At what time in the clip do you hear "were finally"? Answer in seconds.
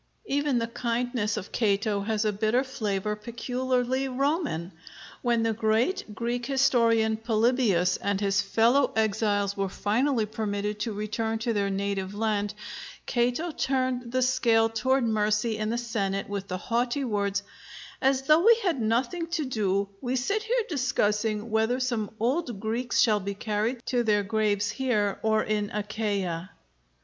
9.55-10.25